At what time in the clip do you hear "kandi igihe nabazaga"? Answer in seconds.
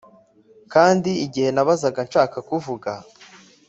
0.73-1.99